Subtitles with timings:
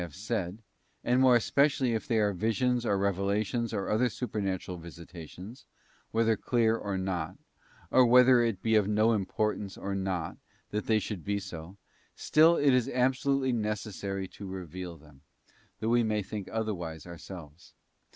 [0.01, 0.63] 165 have said;
[1.03, 5.67] and more especially if they are visions or reve lations or other supernatural visitations,
[6.09, 7.37] whether clear or not,
[7.91, 10.37] or whether it be of no importance or not
[10.71, 15.21] that they should be so—still it is absolutely necessary to reveal them,
[15.79, 17.75] though we may think otherwise ourselves.